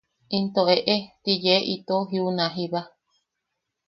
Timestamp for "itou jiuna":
1.73-2.45